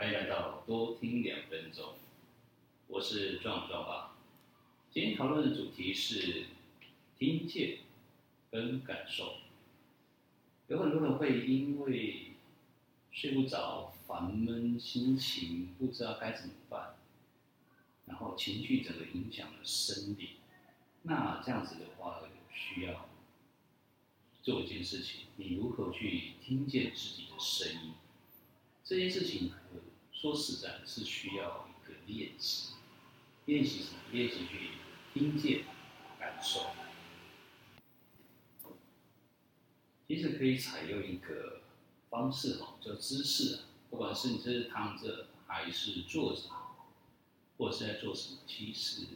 [0.00, 1.96] 欢迎来到多听两分钟，
[2.88, 4.16] 我是壮壮爸。
[4.90, 6.46] 今天讨论的主题是
[7.18, 7.80] 听见
[8.50, 9.34] 跟感受。
[10.68, 12.32] 有很多人会因为
[13.12, 16.94] 睡不着、烦闷、心情不知道该怎么办，
[18.06, 20.36] 然后情绪整个影响了生理。
[21.02, 23.06] 那这样子的话，需要
[24.42, 27.92] 做一件事情，你如何去听见自己的声音？
[28.82, 29.52] 这件事情，
[30.20, 32.74] 说实在，是需要一个练习。
[33.46, 34.00] 练习什么？
[34.12, 34.72] 练习去
[35.14, 35.64] 听见、
[36.18, 36.66] 感受。
[40.06, 41.62] 其实可以采用一个
[42.10, 43.60] 方式哈，叫姿势。
[43.88, 46.42] 不管是你是躺着，还是坐着，
[47.56, 49.06] 或者是在做什么，其实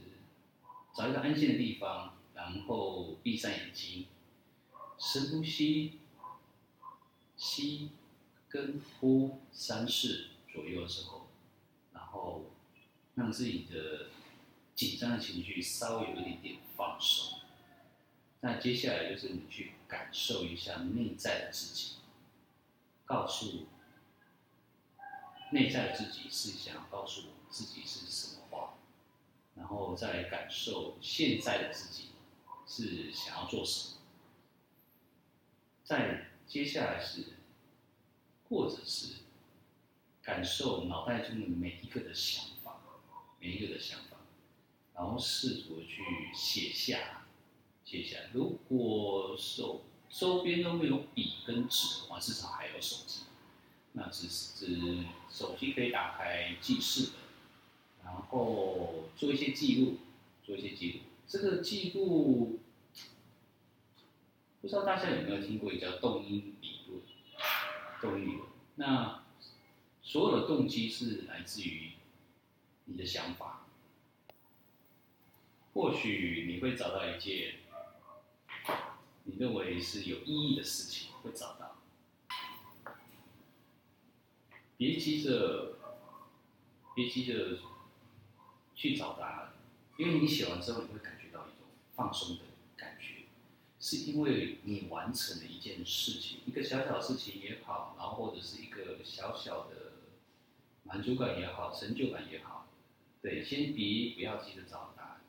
[0.94, 4.06] 找一个安静的地方，然后闭上眼睛，
[4.98, 5.98] 深呼吸，
[7.36, 7.90] 吸。
[8.48, 11.26] 跟呼三次左右的时候，
[11.92, 12.44] 然后
[13.16, 14.10] 让自己的
[14.76, 17.40] 紧张的情绪稍微有一点点放松。
[18.40, 21.96] 那接下来就是你去感受一下内在的自己，
[23.04, 23.66] 告诉
[25.50, 28.74] 内在的自己是想要告诉我自己是什么话，
[29.56, 32.10] 然后再来感受现在的自己
[32.64, 33.96] 是想要做什么。
[35.82, 37.34] 再接下来是。
[38.50, 39.23] 或者是
[40.24, 42.80] 感受脑袋中的每一个的想法，
[43.38, 44.16] 每一个的想法，
[44.94, 46.02] 然后试图去
[46.34, 47.26] 写下，
[47.84, 48.18] 写下。
[48.32, 53.24] 如果手周边都没有笔跟纸的话，至少还有手机。
[53.92, 59.98] 那只是手机可以打开记事本，然后做一些记录，
[60.44, 61.00] 做一些记录。
[61.28, 62.60] 这个记录，
[64.62, 67.02] 不知道大家有没有听过一叫动因理论？
[68.00, 68.48] 动因理论。
[68.76, 69.23] 那
[70.04, 71.92] 所有的动机是来自于
[72.84, 73.66] 你的想法。
[75.72, 77.56] 或许你会找到一件
[79.24, 81.78] 你认为是有意义的事情，会找到。
[84.76, 85.78] 别急着，
[86.94, 87.58] 别急着
[88.74, 89.52] 去找答案，
[89.96, 91.66] 因为你写完之后，你会感觉到一种
[91.96, 92.42] 放松的
[92.76, 93.24] 感觉。
[93.80, 99.83] 是因为你完成了一件事情，一个小小事情也好，然后或者是一个小小的
[100.84, 102.68] 满足感也好，成就感也好，
[103.20, 105.20] 对，先别不要急着找答案，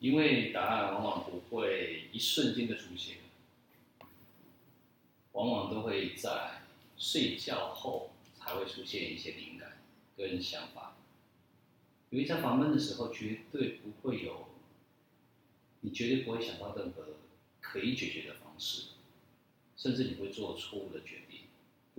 [0.00, 3.18] 因为答案往往不会一瞬间的出现，
[5.32, 6.62] 往往都会在
[6.96, 9.78] 睡觉后才会出现一些灵感
[10.16, 10.96] 跟想法，
[12.10, 14.48] 因为在烦闷的时候绝对不会有。
[15.80, 17.04] 你绝对不会想到任何
[17.60, 18.88] 可以解决的方式，
[19.76, 21.27] 甚至你会做错误的决定。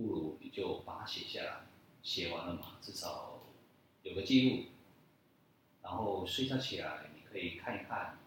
[0.00, 1.60] 不如你就把它写下来，
[2.02, 3.42] 写完了嘛，至少
[4.02, 4.64] 有个记录。
[5.82, 8.18] 然后睡觉起来，你可以看一看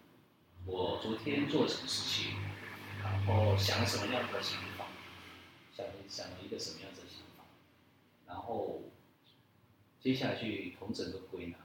[0.66, 2.36] 我昨天做什么事情，
[3.02, 4.86] 然后想了什么样的想法，
[5.76, 7.44] 想想了一个什么样子的想法，
[8.28, 8.82] 然后
[10.00, 11.56] 接下去同整个归纳。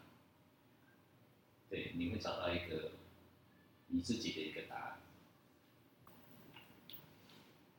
[1.69, 2.93] 对，你会找到一个。
[3.91, 4.99] 你自己的一个答案。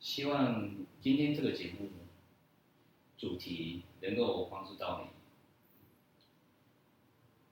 [0.01, 0.69] 希望
[1.01, 1.89] 今天这个节目
[3.21, 5.11] 主题能够帮助到你。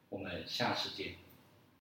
[0.09, 1.17] 我们下次见。